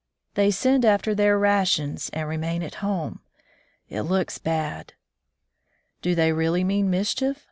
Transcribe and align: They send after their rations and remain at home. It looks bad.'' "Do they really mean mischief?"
They 0.33 0.49
send 0.49 0.83
after 0.83 1.13
their 1.13 1.37
rations 1.37 2.09
and 2.11 2.27
remain 2.27 2.63
at 2.63 2.81
home. 2.81 3.19
It 3.87 4.01
looks 4.01 4.39
bad.'' 4.39 4.95
"Do 6.01 6.15
they 6.15 6.33
really 6.33 6.63
mean 6.63 6.89
mischief?" 6.89 7.39